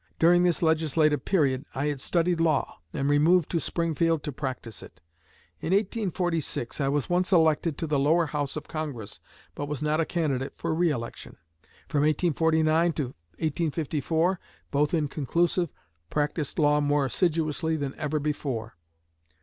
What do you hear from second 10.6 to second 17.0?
re election. From 1849 to 1854, both inclusive, practiced law